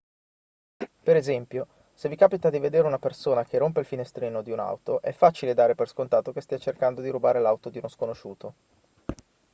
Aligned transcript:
per 1.03 1.15
esempio 1.15 1.67
se 1.93 2.09
vi 2.09 2.15
capita 2.15 2.49
di 2.49 2.57
vedere 2.57 2.87
una 2.87 2.97
persona 2.97 3.45
che 3.45 3.59
rompe 3.59 3.81
il 3.81 3.85
finestrino 3.85 4.41
di 4.41 4.49
un'auto 4.49 4.99
è 4.99 5.11
facile 5.11 5.53
dare 5.53 5.75
per 5.75 5.87
scontato 5.89 6.33
che 6.33 6.41
stia 6.41 6.57
cercando 6.57 7.01
di 7.01 7.09
rubare 7.09 7.39
l'auto 7.39 7.69
di 7.69 7.77
uno 7.77 7.87
sconosciuto 7.87 8.53